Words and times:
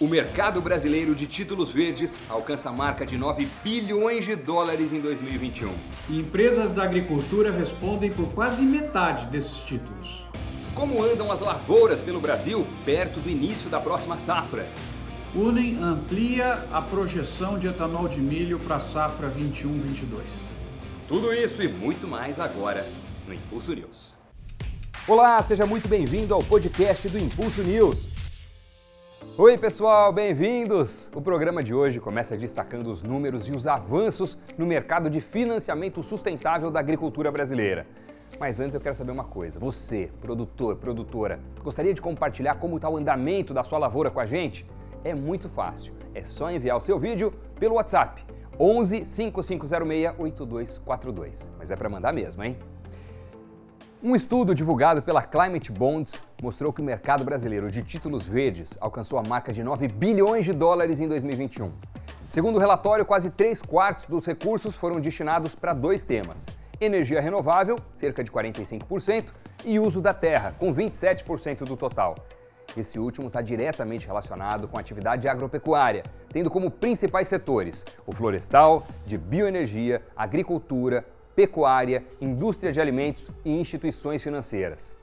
O 0.00 0.08
mercado 0.08 0.60
brasileiro 0.60 1.14
de 1.14 1.26
títulos 1.26 1.70
verdes 1.70 2.18
alcança 2.28 2.70
a 2.70 2.72
marca 2.72 3.06
de 3.06 3.16
9 3.16 3.46
bilhões 3.62 4.24
de 4.24 4.34
dólares 4.34 4.92
em 4.92 5.00
2021. 5.00 5.72
Empresas 6.10 6.72
da 6.72 6.82
agricultura 6.82 7.52
respondem 7.52 8.10
por 8.10 8.32
quase 8.32 8.62
metade 8.62 9.26
desses 9.26 9.58
títulos. 9.58 10.26
Como 10.74 11.02
andam 11.02 11.30
as 11.30 11.40
lavouras 11.40 12.00
pelo 12.00 12.20
Brasil 12.20 12.66
perto 12.84 13.20
do 13.20 13.28
início 13.28 13.68
da 13.68 13.78
próxima 13.78 14.18
safra? 14.18 14.66
Unem 15.34 15.78
amplia 15.80 16.66
a 16.72 16.80
projeção 16.82 17.58
de 17.58 17.68
etanol 17.68 18.08
de 18.08 18.20
milho 18.20 18.58
para 18.58 18.76
a 18.76 18.80
safra 18.80 19.30
21-22. 19.30 20.22
Tudo 21.06 21.32
isso 21.32 21.62
e 21.62 21.68
muito 21.68 22.08
mais 22.08 22.40
agora 22.40 22.86
no 23.26 23.34
Impulso 23.34 23.74
News. 23.74 24.14
Olá, 25.06 25.40
seja 25.42 25.66
muito 25.66 25.86
bem-vindo 25.86 26.32
ao 26.32 26.42
podcast 26.42 27.08
do 27.08 27.18
Impulso 27.18 27.62
News. 27.62 28.08
Oi, 29.38 29.56
pessoal, 29.56 30.12
bem-vindos! 30.12 31.10
O 31.14 31.22
programa 31.22 31.62
de 31.62 31.72
hoje 31.72 31.98
começa 31.98 32.36
destacando 32.36 32.88
os 32.88 33.02
números 33.02 33.48
e 33.48 33.52
os 33.52 33.66
avanços 33.66 34.36
no 34.58 34.66
mercado 34.66 35.08
de 35.08 35.22
financiamento 35.22 36.02
sustentável 36.02 36.70
da 36.70 36.80
agricultura 36.80 37.32
brasileira. 37.32 37.86
Mas 38.38 38.60
antes 38.60 38.74
eu 38.74 38.80
quero 38.80 38.94
saber 38.94 39.10
uma 39.10 39.24
coisa: 39.24 39.58
você, 39.58 40.10
produtor, 40.20 40.76
produtora, 40.76 41.40
gostaria 41.64 41.94
de 41.94 42.02
compartilhar 42.02 42.56
como 42.56 42.76
está 42.76 42.90
o 42.90 42.96
andamento 42.98 43.54
da 43.54 43.62
sua 43.62 43.78
lavoura 43.78 44.10
com 44.10 44.20
a 44.20 44.26
gente? 44.26 44.66
É 45.02 45.14
muito 45.14 45.48
fácil. 45.48 45.94
É 46.14 46.24
só 46.24 46.50
enviar 46.50 46.76
o 46.76 46.80
seu 46.80 46.98
vídeo 46.98 47.32
pelo 47.58 47.76
WhatsApp 47.76 48.22
11 48.60 49.04
5506 49.04 50.14
8242. 50.18 51.50
Mas 51.58 51.70
é 51.70 51.76
para 51.76 51.88
mandar 51.88 52.12
mesmo, 52.12 52.44
hein? 52.44 52.58
Um 54.04 54.16
estudo 54.16 54.52
divulgado 54.52 55.00
pela 55.00 55.22
Climate 55.22 55.70
Bonds 55.70 56.24
mostrou 56.42 56.72
que 56.72 56.80
o 56.80 56.84
mercado 56.84 57.22
brasileiro 57.22 57.70
de 57.70 57.84
títulos 57.84 58.26
verdes 58.26 58.76
alcançou 58.80 59.16
a 59.16 59.22
marca 59.22 59.52
de 59.52 59.62
9 59.62 59.86
bilhões 59.86 60.44
de 60.44 60.52
dólares 60.52 60.98
em 60.98 61.06
2021. 61.06 61.70
Segundo 62.28 62.56
o 62.56 62.58
relatório, 62.58 63.06
quase 63.06 63.30
3 63.30 63.62
quartos 63.62 64.06
dos 64.06 64.26
recursos 64.26 64.74
foram 64.74 64.98
destinados 64.98 65.54
para 65.54 65.72
dois 65.72 66.04
temas: 66.04 66.48
energia 66.80 67.20
renovável, 67.20 67.78
cerca 67.92 68.24
de 68.24 68.32
45%, 68.32 69.26
e 69.64 69.78
uso 69.78 70.00
da 70.00 70.12
terra, 70.12 70.52
com 70.58 70.74
27% 70.74 71.58
do 71.58 71.76
total. 71.76 72.16
Esse 72.76 72.98
último 72.98 73.28
está 73.28 73.40
diretamente 73.40 74.08
relacionado 74.08 74.66
com 74.66 74.78
a 74.78 74.80
atividade 74.80 75.28
agropecuária, 75.28 76.02
tendo 76.32 76.50
como 76.50 76.72
principais 76.72 77.28
setores 77.28 77.86
o 78.04 78.12
florestal, 78.12 78.84
de 79.06 79.16
bioenergia, 79.16 80.02
agricultura, 80.16 81.06
pecuária, 81.34 82.04
indústria 82.20 82.72
de 82.72 82.80
alimentos 82.80 83.30
e 83.44 83.58
instituições 83.58 84.22
financeiras. 84.22 84.94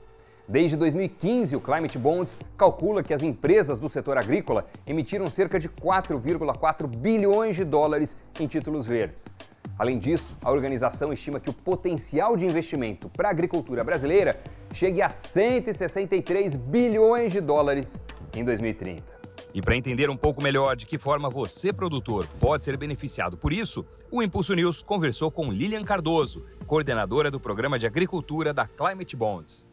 Desde 0.48 0.76
2015, 0.76 1.54
o 1.54 1.60
Climate 1.60 1.96
Bonds 1.96 2.38
calcula 2.56 3.04
que 3.04 3.14
as 3.14 3.22
empresas 3.22 3.78
do 3.78 3.88
setor 3.88 4.18
agrícola 4.18 4.66
emitiram 4.84 5.30
cerca 5.30 5.60
de 5.60 5.68
4,4 5.68 6.88
bilhões 6.88 7.54
de 7.54 7.64
dólares 7.64 8.18
em 8.38 8.48
títulos 8.48 8.86
verdes. 8.86 9.32
Além 9.78 9.98
disso, 9.98 10.36
a 10.42 10.50
organização 10.50 11.12
estima 11.12 11.38
que 11.38 11.48
o 11.48 11.52
potencial 11.52 12.36
de 12.36 12.46
investimento 12.46 13.08
para 13.08 13.28
a 13.28 13.30
agricultura 13.30 13.84
brasileira 13.84 14.40
chegue 14.72 15.00
a 15.00 15.08
163 15.08 16.56
bilhões 16.56 17.32
de 17.32 17.40
dólares 17.40 18.00
em 18.34 18.44
2030. 18.44 19.19
E 19.52 19.60
para 19.60 19.76
entender 19.76 20.08
um 20.08 20.16
pouco 20.16 20.42
melhor 20.42 20.76
de 20.76 20.86
que 20.86 20.96
forma 20.96 21.28
você, 21.28 21.72
produtor, 21.72 22.26
pode 22.38 22.64
ser 22.64 22.76
beneficiado 22.76 23.36
por 23.36 23.52
isso, 23.52 23.84
o 24.10 24.22
Impulso 24.22 24.54
News 24.54 24.82
conversou 24.82 25.30
com 25.30 25.50
Lilian 25.50 25.82
Cardoso, 25.82 26.44
coordenadora 26.66 27.30
do 27.30 27.40
Programa 27.40 27.78
de 27.78 27.86
Agricultura 27.86 28.54
da 28.54 28.66
Climate 28.66 29.16
Bonds. 29.16 29.66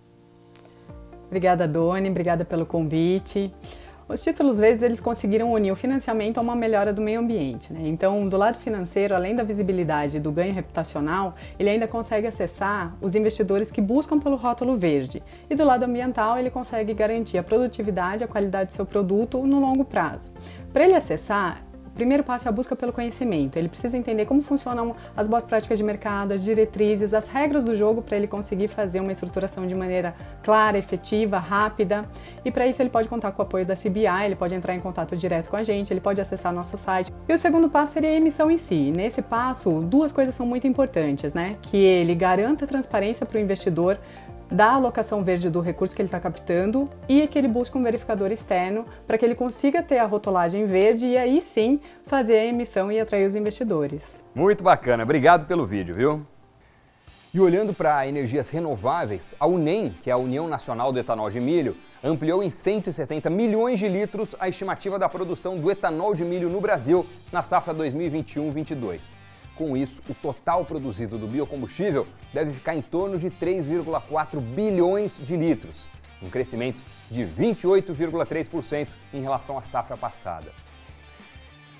Obrigada, 1.27 1.67
Doni, 1.67 2.09
obrigada 2.09 2.43
pelo 2.43 2.65
convite. 2.65 3.53
Os 4.09 4.23
títulos 4.23 4.57
verdes 4.57 4.83
eles 4.83 5.01
conseguiram 5.01 5.51
unir 5.51 5.69
o 5.69 5.75
financiamento 5.75 6.37
a 6.37 6.41
uma 6.41 6.55
melhora 6.55 6.93
do 6.93 7.01
meio 7.01 7.19
ambiente. 7.19 7.73
Né? 7.73 7.81
Então, 7.83 8.29
do 8.29 8.37
lado 8.37 8.57
financeiro, 8.57 9.13
além 9.13 9.35
da 9.35 9.43
visibilidade 9.43 10.15
e 10.15 10.19
do 10.19 10.31
ganho 10.31 10.53
reputacional, 10.53 11.35
ele 11.59 11.69
ainda 11.69 11.89
consegue 11.89 12.25
acessar 12.25 12.95
os 13.01 13.15
investidores 13.15 13.69
que 13.69 13.81
buscam 13.81 14.17
pelo 14.17 14.37
rótulo 14.37 14.77
verde. 14.77 15.21
E 15.49 15.55
do 15.55 15.65
lado 15.65 15.83
ambiental, 15.83 16.39
ele 16.39 16.49
consegue 16.49 16.93
garantir 16.93 17.37
a 17.37 17.43
produtividade 17.43 18.23
e 18.23 18.25
a 18.25 18.29
qualidade 18.29 18.67
do 18.71 18.73
seu 18.73 18.85
produto 18.85 19.45
no 19.45 19.59
longo 19.59 19.83
prazo. 19.83 20.31
Para 20.71 20.85
ele 20.85 20.95
acessar, 20.95 21.61
primeiro 21.97 22.23
passo 22.23 22.47
é 22.47 22.49
a 22.49 22.51
busca 22.51 22.75
pelo 22.75 22.93
conhecimento. 22.93 23.57
Ele 23.57 23.67
precisa 23.67 23.97
entender 23.97 24.25
como 24.25 24.41
funcionam 24.43 24.95
as 25.15 25.27
boas 25.27 25.43
práticas 25.43 25.79
de 25.79 25.83
mercado, 25.83 26.31
as 26.31 26.43
diretrizes, 26.43 27.11
as 27.11 27.27
regras 27.27 27.63
do 27.63 27.75
jogo 27.75 28.03
para 28.03 28.15
ele 28.15 28.27
conseguir 28.27 28.67
fazer 28.67 28.99
uma 28.99 29.11
estruturação 29.11 29.65
de 29.65 29.73
maneira 29.73 30.15
clara, 30.43 30.77
efetiva, 30.77 31.39
rápida. 31.39 32.05
E 32.45 32.51
para 32.51 32.67
isso 32.67 32.81
ele 32.83 32.91
pode 32.91 33.09
contar 33.09 33.31
com 33.31 33.41
o 33.41 33.45
apoio 33.45 33.65
da 33.65 33.73
CBI, 33.73 34.25
ele 34.25 34.35
pode 34.35 34.53
entrar 34.53 34.75
em 34.75 34.79
contato 34.79 35.17
direto 35.17 35.49
com 35.49 35.55
a 35.55 35.63
gente, 35.63 35.91
ele 35.91 35.99
pode 35.99 36.21
acessar 36.21 36.53
nosso 36.53 36.77
site. 36.77 37.11
E 37.27 37.33
o 37.33 37.37
segundo 37.37 37.67
passo 37.67 37.93
seria 37.93 38.11
a 38.11 38.13
emissão 38.13 38.51
em 38.51 38.57
si. 38.57 38.91
Nesse 38.95 39.23
passo, 39.23 39.81
duas 39.81 40.11
coisas 40.11 40.35
são 40.35 40.45
muito 40.45 40.67
importantes, 40.67 41.33
né? 41.33 41.55
Que 41.63 41.77
ele 41.77 42.13
garanta 42.13 42.67
transparência 42.67 43.25
para 43.25 43.39
o 43.39 43.41
investidor 43.41 43.97
da 44.51 44.71
alocação 44.71 45.23
verde 45.23 45.49
do 45.49 45.61
recurso 45.61 45.95
que 45.95 46.01
ele 46.01 46.07
está 46.07 46.19
captando 46.19 46.89
e 47.07 47.27
que 47.27 47.37
ele 47.37 47.47
busque 47.47 47.77
um 47.77 47.83
verificador 47.83 48.31
externo 48.31 48.85
para 49.05 49.17
que 49.17 49.25
ele 49.25 49.35
consiga 49.35 49.83
ter 49.83 49.97
a 49.97 50.05
rotulagem 50.05 50.65
verde 50.65 51.05
e 51.07 51.17
aí 51.17 51.41
sim 51.41 51.79
fazer 52.05 52.37
a 52.37 52.45
emissão 52.45 52.91
e 52.91 52.99
atrair 52.99 53.25
os 53.25 53.35
investidores. 53.35 54.23
Muito 54.33 54.63
bacana, 54.63 55.03
obrigado 55.03 55.45
pelo 55.45 55.65
vídeo, 55.65 55.95
viu? 55.95 56.25
E 57.33 57.39
olhando 57.39 57.73
para 57.73 58.07
energias 58.07 58.49
renováveis, 58.49 59.35
a 59.39 59.45
UNEM, 59.45 59.95
que 60.01 60.09
é 60.09 60.13
a 60.13 60.17
União 60.17 60.47
Nacional 60.47 60.91
do 60.91 60.99
Etanol 60.99 61.29
de 61.29 61.39
Milho, 61.39 61.75
ampliou 62.03 62.41
em 62.41 62.49
170 62.49 63.29
milhões 63.29 63.79
de 63.79 63.87
litros 63.87 64.35
a 64.39 64.47
estimativa 64.47 64.97
da 64.97 65.09
produção 65.09 65.57
do 65.57 65.69
etanol 65.69 66.13
de 66.13 66.23
milho 66.23 66.49
no 66.49 66.61
Brasil 66.61 67.05
na 67.31 67.41
safra 67.41 67.73
2021-22. 67.73 69.26
Com 69.57 69.75
isso, 69.75 70.03
o 70.07 70.13
total 70.13 70.63
produzido 70.63 71.17
do 71.17 71.27
biocombustível 71.27 72.05
deve 72.31 72.53
ficar 72.53 72.75
em 72.75 72.81
torno 72.81 73.17
de 73.17 73.31
3,4 73.31 74.39
bilhões 74.39 75.17
de 75.17 75.35
litros, 75.35 75.89
um 76.21 76.29
crescimento 76.29 76.83
de 77.09 77.23
28,3% 77.23 78.89
em 79.11 79.21
relação 79.21 79.57
à 79.57 79.63
safra 79.63 79.97
passada. 79.97 80.51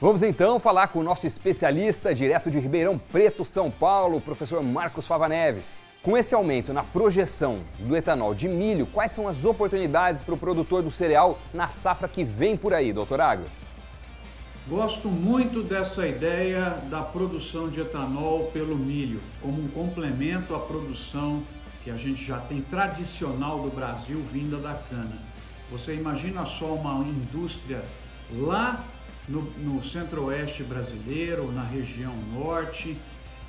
Vamos 0.02 0.24
então 0.24 0.60
falar 0.60 0.88
com 0.88 1.00
o 1.00 1.04
nosso 1.04 1.28
especialista 1.28 2.16
direto 2.16 2.50
de 2.50 2.60
Ribeirão 2.60 2.98
Preto, 2.98 3.46
São 3.46 3.70
Paulo, 3.70 4.18
o 4.18 4.22
professor 4.22 4.64
Marcos 4.64 5.06
Fava 5.06 5.28
Neves. 5.28 5.78
Com 6.02 6.18
esse 6.18 6.34
aumento 6.34 6.74
na 6.74 6.84
projeção 6.84 7.60
do 7.80 7.96
etanol 7.96 8.34
de 8.34 8.48
milho, 8.48 8.88
quais 8.88 9.12
são 9.12 9.28
as 9.28 9.46
oportunidades 9.46 10.24
para 10.24 10.34
o 10.34 10.38
produtor 10.38 10.82
do 10.82 10.90
cereal 10.90 11.38
na 11.54 11.68
safra 11.68 12.08
que 12.08 12.24
vem 12.24 12.58
por 12.58 12.74
aí, 12.74 12.92
doutor 12.94 13.22
Agro? 13.22 13.46
Gosto 14.70 15.08
muito 15.08 15.64
dessa 15.64 16.06
ideia 16.06 16.72
da 16.90 17.02
produção 17.02 17.70
de 17.70 17.80
etanol 17.80 18.52
pelo 18.52 18.76
milho, 18.76 19.22
como 19.42 19.64
um 19.64 19.70
complemento 19.70 20.54
à 20.54 20.60
produção 20.60 21.42
que 21.86 21.90
a 21.90 21.96
gente 21.96 22.26
já 22.26 22.38
tem 22.38 22.60
tradicional 22.60 23.62
do 23.62 23.74
Brasil 23.74 24.22
vinda 24.30 24.58
da 24.58 24.74
cana. 24.74 25.20
Você 25.72 25.96
imagina 25.96 26.46
só 26.46 26.74
uma 26.74 27.00
indústria 27.08 27.82
lá 28.30 28.84
no, 29.30 29.42
no 29.58 29.82
centro-oeste 29.86 30.64
brasileiro, 30.64 31.50
na 31.50 31.64
região 31.64 32.14
norte, 32.34 32.98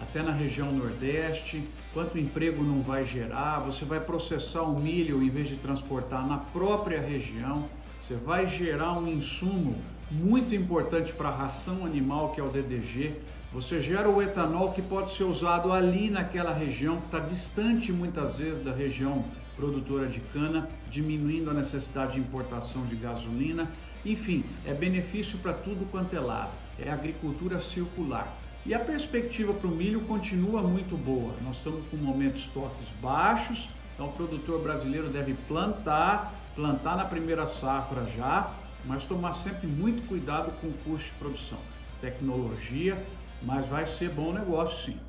até 0.01 0.23
na 0.23 0.31
região 0.31 0.71
nordeste, 0.71 1.65
quanto 1.93 2.17
emprego 2.17 2.63
não 2.63 2.81
vai 2.81 3.05
gerar, 3.05 3.59
você 3.59 3.85
vai 3.85 3.99
processar 3.99 4.63
o 4.63 4.79
milho 4.79 5.21
em 5.21 5.29
vez 5.29 5.49
de 5.49 5.57
transportar 5.57 6.25
na 6.25 6.39
própria 6.39 7.01
região, 7.01 7.69
você 8.01 8.15
vai 8.15 8.47
gerar 8.47 8.93
um 8.93 9.09
insumo 9.09 9.75
muito 10.11 10.55
importante 10.55 11.13
para 11.13 11.29
a 11.29 11.37
ração 11.37 11.85
animal, 11.85 12.31
que 12.31 12.41
é 12.41 12.45
o 12.45 12.49
DDG. 12.49 13.15
Você 13.53 13.81
gera 13.81 14.09
o 14.09 14.23
etanol 14.23 14.73
que 14.73 14.83
pode 14.83 15.13
ser 15.13 15.25
usado 15.25 15.73
ali 15.73 16.11
naquela 16.11 16.53
região, 16.53 16.99
que 16.99 17.07
está 17.07 17.19
distante 17.19 17.93
muitas 17.93 18.39
vezes 18.39 18.63
da 18.63 18.73
região 18.73 19.25
produtora 19.57 20.07
de 20.07 20.21
cana, 20.21 20.69
diminuindo 20.91 21.51
a 21.51 21.55
necessidade 21.55 22.15
de 22.15 22.21
importação 22.21 22.87
de 22.87 22.95
gasolina. 22.95 23.71
Enfim, 24.05 24.45
é 24.67 24.73
benefício 24.73 25.39
para 25.39 25.53
tudo 25.53 25.91
quanto 25.91 26.15
é 26.15 26.21
lado. 26.21 26.53
É 26.79 26.91
agricultura 26.91 27.61
circular. 27.61 28.33
E 28.65 28.75
a 28.75 28.79
perspectiva 28.79 29.53
para 29.53 29.67
o 29.67 29.71
milho 29.71 30.03
continua 30.03 30.63
muito 30.63 30.97
boa. 30.97 31.33
Nós 31.43 31.57
estamos 31.57 31.83
com 31.91 31.97
momentos 31.97 32.43
estoques 32.43 32.89
baixos, 33.03 33.69
então 33.95 34.07
o 34.07 34.13
produtor 34.13 34.63
brasileiro 34.63 35.09
deve 35.09 35.35
plantar, 35.49 36.33
plantar 36.55 36.97
na 36.97 37.05
primeira 37.05 37.47
safra 37.47 38.07
já, 38.17 38.53
mas 38.85 39.05
tomar 39.05 39.33
sempre 39.35 39.67
muito 39.67 40.07
cuidado 40.09 40.53
com 40.61 40.69
o 40.69 40.73
custo 40.85 41.09
de 41.09 41.15
produção. 41.15 41.59
Tecnologia, 42.01 42.97
mas 43.43 43.67
vai 43.67 43.87
ser 43.87 44.11
bom 44.11 44.33
negócio 44.33 44.93
sim. 44.93 45.01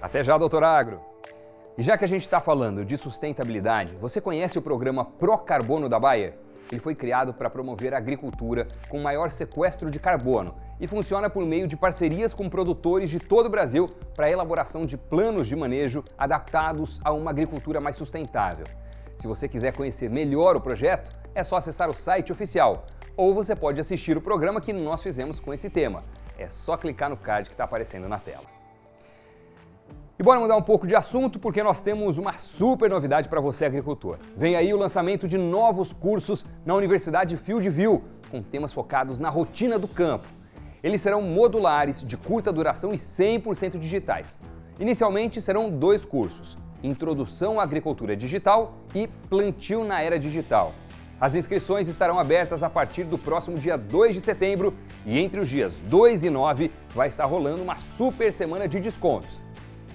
Até 0.00 0.22
já, 0.22 0.38
doutor 0.38 0.62
Agro. 0.62 1.00
E 1.76 1.82
já 1.82 1.96
que 1.96 2.04
a 2.04 2.08
gente 2.08 2.22
está 2.22 2.40
falando 2.40 2.84
de 2.84 2.96
sustentabilidade, 2.96 3.94
você 3.96 4.20
conhece 4.20 4.58
o 4.58 4.62
programa 4.62 5.04
Procarbono 5.04 5.88
da 5.88 5.98
Bayer? 5.98 6.34
Ele 6.70 6.80
foi 6.80 6.94
criado 6.94 7.32
para 7.32 7.48
promover 7.48 7.94
a 7.94 7.98
agricultura 7.98 8.68
com 8.88 9.00
maior 9.00 9.30
sequestro 9.30 9.90
de 9.90 9.98
carbono 9.98 10.54
e 10.80 10.86
funciona 10.86 11.30
por 11.30 11.44
meio 11.44 11.66
de 11.66 11.76
parcerias 11.76 12.34
com 12.34 12.48
produtores 12.48 13.10
de 13.10 13.18
todo 13.18 13.46
o 13.46 13.50
Brasil 13.50 13.88
para 14.14 14.26
a 14.26 14.30
elaboração 14.30 14.84
de 14.84 14.96
planos 14.96 15.46
de 15.46 15.56
manejo 15.56 16.04
adaptados 16.16 17.00
a 17.04 17.12
uma 17.12 17.30
agricultura 17.30 17.80
mais 17.80 17.96
sustentável. 17.96 18.66
Se 19.18 19.26
você 19.26 19.48
quiser 19.48 19.72
conhecer 19.72 20.08
melhor 20.08 20.56
o 20.56 20.60
projeto, 20.60 21.12
é 21.34 21.42
só 21.42 21.56
acessar 21.56 21.90
o 21.90 21.94
site 21.94 22.32
oficial 22.32 22.86
ou 23.16 23.34
você 23.34 23.56
pode 23.56 23.80
assistir 23.80 24.16
o 24.16 24.20
programa 24.20 24.60
que 24.60 24.72
nós 24.72 25.02
fizemos 25.02 25.40
com 25.40 25.52
esse 25.52 25.68
tema. 25.68 26.04
É 26.38 26.48
só 26.48 26.76
clicar 26.76 27.10
no 27.10 27.16
card 27.16 27.48
que 27.48 27.54
está 27.54 27.64
aparecendo 27.64 28.08
na 28.08 28.16
tela. 28.16 28.44
E 30.16 30.22
bora 30.22 30.38
mudar 30.38 30.56
um 30.56 30.62
pouco 30.62 30.86
de 30.86 30.94
assunto 30.94 31.40
porque 31.40 31.60
nós 31.64 31.82
temos 31.82 32.16
uma 32.16 32.32
super 32.34 32.88
novidade 32.88 33.28
para 33.28 33.40
você, 33.40 33.64
agricultor. 33.64 34.18
Vem 34.36 34.54
aí 34.54 34.72
o 34.72 34.76
lançamento 34.76 35.26
de 35.26 35.36
novos 35.36 35.92
cursos 35.92 36.46
na 36.64 36.76
Universidade 36.76 37.36
Fieldview, 37.36 38.04
com 38.30 38.40
temas 38.40 38.72
focados 38.72 39.18
na 39.18 39.28
rotina 39.28 39.80
do 39.80 39.88
campo. 39.88 40.28
Eles 40.80 41.00
serão 41.00 41.20
modulares, 41.20 42.04
de 42.04 42.16
curta 42.16 42.52
duração 42.52 42.94
e 42.94 42.96
100% 42.96 43.78
digitais. 43.78 44.38
Inicialmente 44.78 45.42
serão 45.42 45.68
dois 45.68 46.04
cursos: 46.04 46.56
Introdução 46.82 47.58
à 47.58 47.64
Agricultura 47.64 48.16
Digital 48.16 48.74
e 48.94 49.08
Plantio 49.28 49.82
na 49.82 50.00
Era 50.00 50.18
Digital. 50.18 50.72
As 51.20 51.34
inscrições 51.34 51.88
estarão 51.88 52.18
abertas 52.18 52.62
a 52.62 52.70
partir 52.70 53.02
do 53.02 53.18
próximo 53.18 53.58
dia 53.58 53.76
2 53.76 54.14
de 54.14 54.20
setembro 54.20 54.72
e 55.04 55.18
entre 55.18 55.40
os 55.40 55.48
dias 55.48 55.80
2 55.80 56.24
e 56.24 56.30
9 56.30 56.70
vai 56.94 57.08
estar 57.08 57.24
rolando 57.24 57.62
uma 57.62 57.74
super 57.74 58.32
semana 58.32 58.68
de 58.68 58.78
descontos. 58.78 59.40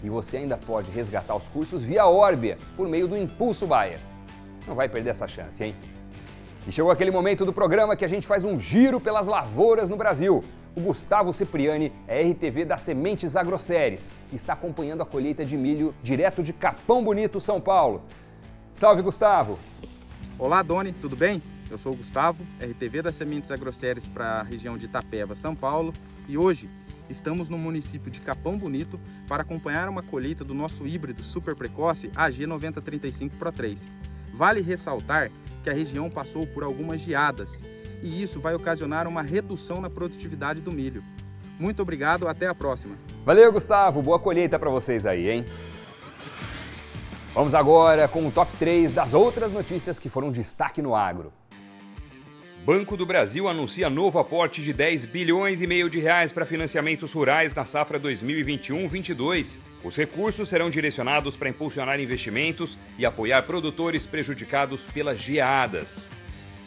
E 0.04 0.10
você 0.10 0.38
ainda 0.38 0.58
pode 0.58 0.92
resgatar 0.92 1.34
os 1.34 1.48
cursos 1.48 1.82
via 1.82 2.06
Orbia, 2.06 2.58
por 2.76 2.90
meio 2.90 3.08
do 3.08 3.16
Impulso 3.16 3.66
Bayer. 3.66 4.02
Não 4.68 4.76
vai 4.76 4.90
perder 4.90 5.12
essa 5.12 5.26
chance, 5.26 5.64
hein? 5.64 5.74
E 6.68 6.72
chegou 6.74 6.92
aquele 6.92 7.12
momento 7.12 7.46
do 7.46 7.54
programa 7.54 7.96
que 7.96 8.04
a 8.04 8.10
gente 8.10 8.28
faz 8.28 8.44
um 8.44 8.60
giro 8.60 9.00
pelas 9.00 9.28
lavouras 9.28 9.88
no 9.88 9.96
Brasil. 9.96 10.44
O 10.76 10.82
Gustavo 10.82 11.32
Cipriani 11.32 11.94
é 12.08 12.24
RTV 12.24 12.66
das 12.66 12.82
Sementes 12.82 13.36
Agroséries 13.36 14.10
e 14.32 14.36
está 14.36 14.54
acompanhando 14.54 15.04
a 15.04 15.06
colheita 15.06 15.46
de 15.46 15.56
milho 15.56 15.94
direto 16.02 16.42
de 16.42 16.52
Capão 16.52 17.04
Bonito, 17.04 17.40
São 17.40 17.62
Paulo. 17.62 18.02
Salve, 18.74 19.04
Gustavo! 19.04 19.60
Olá, 20.40 20.64
Doni, 20.64 20.92
tudo 20.92 21.16
bem? 21.16 21.44
Eu 21.70 21.78
sou 21.78 21.94
o 21.94 21.96
Gustavo, 21.96 22.44
RTV 22.60 23.04
das 23.04 23.16
Sementes 23.16 23.52
Agroséries 23.52 24.08
para 24.08 24.40
a 24.40 24.44
região 24.44 24.76
de 24.76 24.86
Itapeva, 24.86 25.36
São 25.36 25.56
Paulo, 25.56 25.94
e 26.28 26.38
hoje 26.38 26.70
Estamos 27.10 27.50
no 27.50 27.58
município 27.58 28.10
de 28.10 28.22
Capão 28.22 28.58
Bonito 28.58 29.00
para 29.28 29.44
acompanhar 29.44 29.90
uma 29.90 30.02
colheita 30.02 30.44
do 30.44 30.54
nosso 30.54 30.88
híbrido 30.88 31.22
super 31.22 31.54
precoce 31.54 32.08
AG9035 32.10 33.32
Pro 33.38 33.52
3. 33.52 33.88
Vale 34.34 34.62
ressaltar 34.62 35.30
que 35.64 35.70
a 35.70 35.74
região 35.74 36.10
passou 36.10 36.48
por 36.48 36.64
algumas 36.64 37.02
geadas 37.02 37.62
e 38.04 38.22
isso 38.22 38.40
vai 38.40 38.54
ocasionar 38.54 39.08
uma 39.08 39.22
redução 39.22 39.80
na 39.80 39.90
produtividade 39.90 40.60
do 40.60 40.72
milho. 40.72 41.04
Muito 41.58 41.82
obrigado, 41.82 42.28
até 42.28 42.46
a 42.48 42.54
próxima. 42.54 42.96
Valeu, 43.26 43.52
Gustavo. 43.52 44.02
Boa 44.02 44.20
colheita 44.20 44.60
para 44.60 44.70
vocês 44.70 45.06
aí, 45.06 45.30
hein? 45.30 45.46
Vamos 47.34 47.56
agora 47.56 48.08
com 48.08 48.28
o 48.28 48.32
top 48.32 48.52
3 48.58 48.92
das 48.92 49.14
outras 49.14 49.52
notícias 49.52 49.98
que 49.98 50.10
foram 50.10 50.32
destaque 50.32 50.82
no 50.82 50.94
agro. 50.94 51.32
Banco 52.66 52.96
do 52.96 53.06
Brasil 53.06 53.48
anuncia 53.50 53.90
novo 53.90 54.20
aporte 54.20 54.62
de 54.62 54.72
10 54.72 55.06
bilhões 55.06 55.60
e 55.60 55.68
meio 55.68 55.90
de 55.90 56.00
reais 56.00 56.32
para 56.32 56.46
financiamentos 56.46 57.12
rurais 57.12 57.54
na 57.54 57.66
safra 57.66 58.00
2021-22. 58.00 59.60
Os 59.84 59.98
recursos 59.98 60.48
serão 60.48 60.70
direcionados 60.70 61.36
para 61.36 61.50
impulsionar 61.50 62.00
investimentos 62.00 62.78
e 62.98 63.06
apoiar 63.06 63.44
produtores 63.44 64.06
prejudicados 64.06 64.86
pelas 64.86 65.20
geadas. 65.20 66.08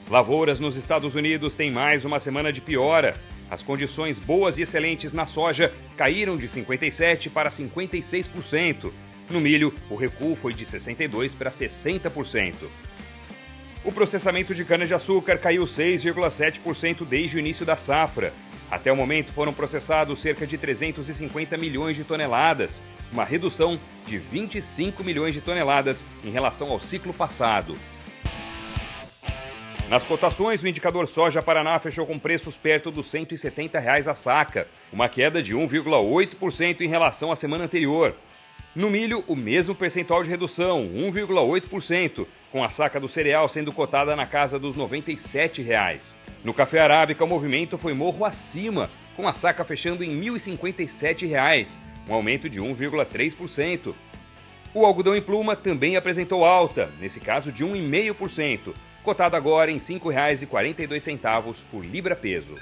Lavouras 0.09 0.61
nos 0.61 0.77
Estados 0.77 1.17
Unidos 1.17 1.57
têm 1.57 1.69
mais 1.69 2.05
uma 2.05 2.21
semana 2.21 2.53
de 2.53 2.61
piora. 2.61 3.17
As 3.51 3.65
condições 3.65 4.21
boas 4.21 4.57
e 4.57 4.63
excelentes 4.63 5.13
na 5.13 5.27
soja 5.27 5.73
caíram 5.97 6.37
de 6.37 6.47
57% 6.47 7.29
para 7.31 7.51
56%. 7.51 8.93
No 9.29 9.41
milho, 9.41 9.75
o 9.91 9.97
recuo 9.97 10.37
foi 10.37 10.55
de 10.55 10.65
62% 10.65 11.35
para 11.35 11.51
60%. 11.51 12.55
O 13.85 13.91
processamento 13.91 14.55
de 14.55 14.65
cana-de-açúcar 14.65 15.39
caiu 15.39 15.65
6,7% 15.65 17.05
desde 17.05 17.37
o 17.37 17.41
início 17.41 17.67
da 17.67 17.77
safra. 17.77 18.33
Até 18.71 18.93
o 18.93 18.97
momento 18.97 19.33
foram 19.33 19.53
processados 19.53 20.21
cerca 20.21 20.47
de 20.47 20.57
350 20.57 21.57
milhões 21.57 21.97
de 21.97 22.05
toneladas, 22.05 22.81
uma 23.13 23.25
redução 23.25 23.79
de 24.07 24.19
25 24.19 25.03
milhões 25.03 25.35
de 25.35 25.41
toneladas 25.41 26.05
em 26.23 26.31
relação 26.31 26.71
ao 26.71 26.79
ciclo 26.79 27.13
passado. 27.13 27.77
Nas 29.89 30.05
cotações, 30.05 30.65
o 30.65 30.69
indicador 30.69 31.07
soja 31.07 31.41
Paraná 31.41 31.79
fechou 31.79 32.05
com 32.05 32.19
preços 32.19 32.57
perto 32.57 32.91
dos 32.91 33.07
170 33.07 33.79
reais 33.79 34.09
a 34.09 34.17
saca, 34.17 34.67
uma 34.93 35.09
queda 35.09 35.41
de 35.41 35.55
1,8% 35.55 36.81
em 36.81 36.89
relação 36.89 37.31
à 37.31 37.37
semana 37.37 37.65
anterior. 37.65 38.13
No 38.75 38.91
milho, 38.91 39.23
o 39.29 39.37
mesmo 39.37 39.77
percentual 39.77 40.25
de 40.25 40.29
redução, 40.29 40.83
1,8%, 40.89 42.27
com 42.51 42.65
a 42.65 42.69
saca 42.69 42.99
do 42.99 43.07
cereal 43.07 43.49
sendo 43.49 43.73
cotada 43.73 44.17
na 44.17 44.27
casa 44.27 44.59
dos 44.59 44.75
97 44.75 45.63
reais. 45.63 46.19
No 46.43 46.53
café 46.53 46.81
arábica, 46.81 47.23
o 47.23 47.29
movimento 47.29 47.79
foi 47.79 47.95
morro 47.95 48.25
acima, 48.25 48.91
com 49.17 49.29
a 49.29 49.33
saca 49.33 49.65
fechando 49.65 50.03
em 50.03 50.21
1.057 50.21 51.29
reais, 51.29 51.81
um 52.09 52.15
aumento 52.15 52.51
de 52.51 52.61
1,3%. 52.61 53.95
O 54.75 54.85
algodão 54.85 55.15
em 55.15 55.23
pluma 55.23 55.55
também 55.55 55.97
apresentou 55.97 56.45
alta, 56.45 56.91
nesse 57.01 57.21
caso 57.21 57.53
de 57.53 57.65
1,5%, 57.65 58.75
cotado 59.07 59.37
agora 59.37 59.71
em 59.71 59.79
R$ 59.79 59.81
5,42 59.81 61.65
por 61.71 61.85
libra-peso. 61.85 62.57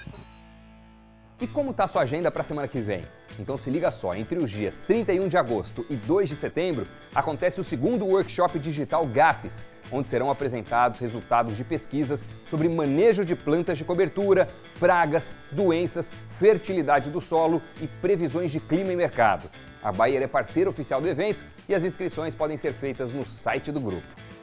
E 1.41 1.47
como 1.47 1.71
está 1.71 1.87
sua 1.87 2.03
agenda 2.03 2.31
para 2.31 2.43
a 2.43 2.45
semana 2.45 2.69
que 2.69 2.81
vem? 2.81 3.03
Então 3.39 3.57
se 3.57 3.71
liga 3.71 3.91
só, 3.91 4.15
entre 4.15 4.39
os 4.39 4.51
dias 4.51 4.79
31 4.81 5.27
de 5.27 5.39
agosto 5.39 5.87
e 5.89 5.97
2 5.97 6.29
de 6.29 6.37
setembro 6.37 6.87
acontece 7.15 7.63
o 7.63 7.65
segundo 7.65 8.05
workshop 8.05 8.59
digital 8.59 9.07
GAPS, 9.07 9.65
onde 9.91 10.07
serão 10.07 10.31
apresentados 10.31 10.99
resultados 10.99 11.57
de 11.57 11.65
pesquisas 11.65 12.27
sobre 12.45 12.69
manejo 12.69 13.25
de 13.25 13.35
plantas 13.35 13.79
de 13.79 13.85
cobertura, 13.85 14.47
pragas, 14.79 15.33
doenças, 15.51 16.13
fertilidade 16.29 17.09
do 17.09 17.23
solo 17.23 17.63
e 17.81 17.87
previsões 17.87 18.53
de 18.53 18.61
clima 18.61 18.93
e 18.93 18.97
mercado. 18.97 19.51
A 19.83 19.91
Bayer 19.91 20.23
é 20.23 20.27
parceira 20.27 20.69
oficial 20.69 21.01
do 21.01 21.09
evento 21.09 21.43
e 21.67 21.75
as 21.75 21.85
inscrições 21.85 22.35
podem 22.35 22.59
ser 22.59 22.75
feitas 22.75 23.15
no 23.15 23.25
site 23.25 23.73
do 23.73 23.81
grupo. 23.81 24.34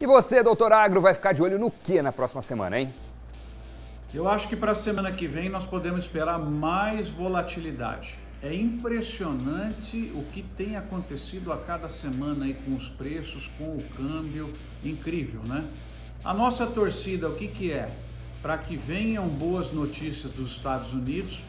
E 0.00 0.06
você, 0.06 0.44
doutor 0.44 0.72
Agro, 0.72 1.00
vai 1.00 1.12
ficar 1.12 1.32
de 1.32 1.42
olho 1.42 1.58
no 1.58 1.72
que 1.72 2.00
na 2.00 2.12
próxima 2.12 2.40
semana, 2.40 2.78
hein? 2.78 2.94
Eu 4.14 4.28
acho 4.28 4.48
que 4.48 4.54
para 4.54 4.70
a 4.70 4.74
semana 4.74 5.10
que 5.10 5.26
vem 5.26 5.48
nós 5.48 5.66
podemos 5.66 6.04
esperar 6.04 6.38
mais 6.38 7.08
volatilidade. 7.10 8.16
É 8.40 8.54
impressionante 8.54 10.12
o 10.14 10.22
que 10.32 10.44
tem 10.56 10.76
acontecido 10.76 11.52
a 11.52 11.56
cada 11.56 11.88
semana 11.88 12.44
aí 12.44 12.54
com 12.54 12.76
os 12.76 12.88
preços, 12.88 13.50
com 13.58 13.64
o 13.64 13.84
câmbio, 13.96 14.52
incrível, 14.84 15.42
né? 15.42 15.64
A 16.24 16.32
nossa 16.32 16.64
torcida, 16.64 17.28
o 17.28 17.34
que, 17.34 17.48
que 17.48 17.72
é? 17.72 17.90
Para 18.40 18.56
que 18.56 18.76
venham 18.76 19.26
boas 19.26 19.72
notícias 19.72 20.32
dos 20.32 20.52
Estados 20.52 20.92
Unidos, 20.92 21.42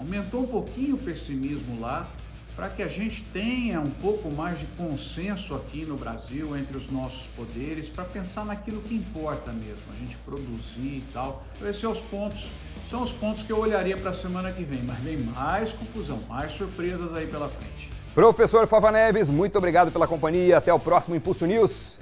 aumentou 0.00 0.44
um 0.44 0.46
pouquinho 0.46 0.94
o 0.94 0.98
pessimismo 0.98 1.78
lá, 1.78 2.08
para 2.54 2.68
que 2.68 2.82
a 2.82 2.88
gente 2.88 3.22
tenha 3.32 3.80
um 3.80 3.90
pouco 3.90 4.30
mais 4.30 4.58
de 4.58 4.66
consenso 4.76 5.54
aqui 5.54 5.84
no 5.84 5.96
Brasil 5.96 6.56
entre 6.56 6.76
os 6.76 6.90
nossos 6.90 7.26
poderes, 7.36 7.88
para 7.88 8.04
pensar 8.04 8.44
naquilo 8.44 8.82
que 8.82 8.94
importa 8.94 9.52
mesmo, 9.52 9.82
a 9.90 9.96
gente 9.98 10.16
produzir 10.18 10.80
e 10.80 11.04
tal. 11.12 11.44
Então, 11.56 11.68
esses 11.68 11.80
são 11.80 11.92
os 11.92 12.00
pontos, 12.00 12.48
são 12.88 13.02
os 13.02 13.12
pontos 13.12 13.42
que 13.42 13.50
eu 13.50 13.58
olharia 13.58 13.96
para 13.96 14.10
a 14.10 14.14
semana 14.14 14.52
que 14.52 14.62
vem, 14.62 14.82
mas 14.82 14.98
vem 14.98 15.16
mais 15.16 15.72
confusão, 15.72 16.20
mais 16.28 16.52
surpresas 16.52 17.14
aí 17.14 17.26
pela 17.26 17.48
frente. 17.48 17.90
Professor 18.14 18.66
Fava 18.66 18.92
Neves, 18.92 19.30
muito 19.30 19.56
obrigado 19.56 19.90
pela 19.90 20.06
companhia. 20.06 20.58
Até 20.58 20.72
o 20.72 20.78
próximo 20.78 21.16
Impulso 21.16 21.46
News. 21.46 21.98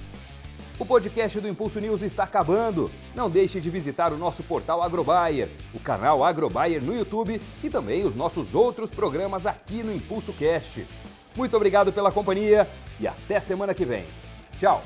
O 0.80 0.87
podcast 0.87 1.38
do 1.38 1.46
Impulso 1.46 1.78
News 1.78 2.00
está 2.00 2.25
acabando. 2.25 2.90
Não 3.14 3.28
deixe 3.28 3.60
de 3.60 3.68
visitar 3.68 4.14
o 4.14 4.16
nosso 4.16 4.42
portal 4.42 4.82
Agrobayer, 4.82 5.50
o 5.75 5.78
canal 5.78 6.25
Agrobayer 6.25 6.82
no 6.82 6.96
YouTube 6.96 7.38
e 7.62 7.68
também 7.68 8.06
os 8.06 8.14
nossos 8.14 8.54
outros 8.54 8.88
programas 8.88 9.44
aqui 9.44 9.82
no 9.82 9.94
Impulso 9.94 10.32
Cast. 10.32 10.87
Muito 11.37 11.54
obrigado 11.54 11.92
pela 11.92 12.10
companhia 12.10 12.66
e 12.99 13.06
até 13.06 13.38
semana 13.40 13.75
que 13.75 13.84
vem. 13.84 14.06
Tchau! 14.58 14.82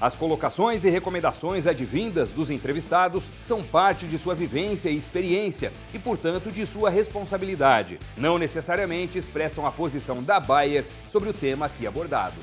As 0.00 0.14
colocações 0.14 0.84
e 0.84 0.88
recomendações 0.88 1.66
advindas 1.66 2.30
dos 2.30 2.48
entrevistados 2.48 3.28
são 3.42 3.60
parte 3.64 4.06
de 4.06 4.16
sua 4.16 4.36
vivência 4.36 4.88
e 4.88 4.96
experiência 4.96 5.72
e, 5.92 5.98
portanto, 5.98 6.52
de 6.52 6.64
sua 6.64 6.90
responsabilidade. 6.90 7.98
Não 8.16 8.38
necessariamente 8.38 9.18
expressam 9.18 9.66
a 9.66 9.72
posição 9.72 10.22
da 10.22 10.38
Bayer 10.38 10.84
sobre 11.08 11.28
o 11.28 11.34
tema 11.34 11.66
aqui 11.66 11.88
abordado. 11.88 12.36